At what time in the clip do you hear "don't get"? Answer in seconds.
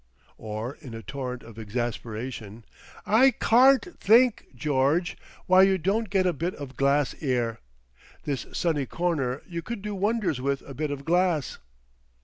5.77-6.25